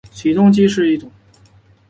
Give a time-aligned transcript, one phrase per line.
[0.09, 1.11] 起重机是一种。